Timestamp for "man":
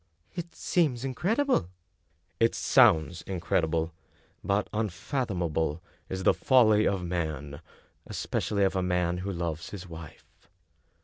7.05-7.61, 8.81-9.19